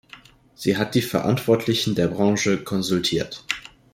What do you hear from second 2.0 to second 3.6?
Branche konsultiert.